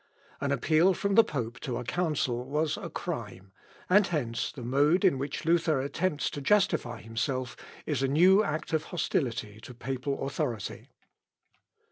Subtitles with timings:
[0.39, 3.51] An appeal from the pope to a council was a crime,
[3.87, 8.73] and hence the mode in which Luther attempts to justify himself is a new act
[8.73, 10.89] of hostility to papal authority.